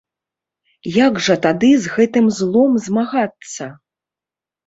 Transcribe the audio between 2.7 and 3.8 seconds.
змагацца?